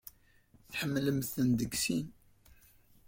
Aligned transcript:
Tḥemmlemt-ten 0.71 1.49
deg 1.59 1.71
sin. 1.83 2.07